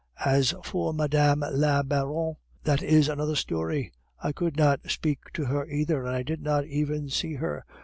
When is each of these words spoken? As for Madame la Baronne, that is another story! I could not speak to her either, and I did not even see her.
As 0.25 0.55
for 0.63 0.95
Madame 0.95 1.43
la 1.51 1.83
Baronne, 1.83 2.37
that 2.63 2.81
is 2.81 3.07
another 3.07 3.35
story! 3.35 3.91
I 4.19 4.31
could 4.31 4.57
not 4.57 4.79
speak 4.89 5.19
to 5.35 5.45
her 5.45 5.67
either, 5.67 6.07
and 6.07 6.15
I 6.15 6.23
did 6.23 6.41
not 6.41 6.65
even 6.65 7.07
see 7.09 7.35
her. 7.35 7.63